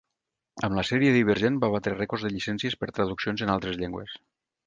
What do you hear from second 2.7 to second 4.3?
per traduccions en altres llengües.